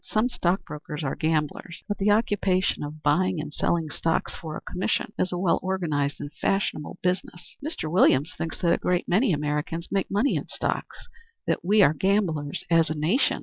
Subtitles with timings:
[0.03, 4.61] Some stock brokers are gamblers; but the occupation of buying and selling stocks for a
[4.61, 7.87] commission is a well recognized and fashionable business." "Mr.
[7.87, 11.07] Williams thinks that a great many Americans make money in stocks
[11.45, 13.39] that we are gamblers as a nation."